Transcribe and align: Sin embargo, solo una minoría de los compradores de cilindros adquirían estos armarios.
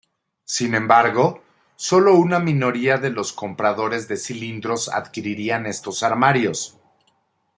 Sin 0.45 0.73
embargo, 0.73 1.43
solo 1.75 2.15
una 2.15 2.39
minoría 2.39 2.97
de 2.97 3.11
los 3.11 3.31
compradores 3.33 4.07
de 4.07 4.17
cilindros 4.17 4.89
adquirían 4.89 5.67
estos 5.67 6.01
armarios. 6.01 6.75